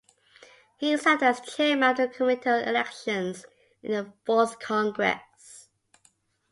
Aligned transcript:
He 0.79 0.97
served 0.97 1.21
as 1.21 1.41
chairman 1.41 1.91
of 1.91 1.97
the 1.97 2.07
Committee 2.07 2.49
on 2.49 2.63
Elections 2.63 3.45
in 3.83 3.91
the 3.91 4.11
fourth 4.25 4.57
congress. 4.57 5.69